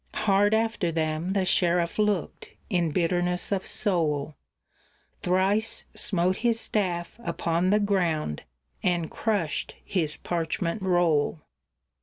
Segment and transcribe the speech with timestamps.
[0.15, 4.33] Hard after them the sheriff looked, in bitterness of soul;
[5.21, 8.41] Thrice smote his staff upon the ground,
[8.81, 11.41] and crushed his parchment roll.